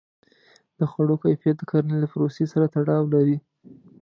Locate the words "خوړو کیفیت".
0.91-1.55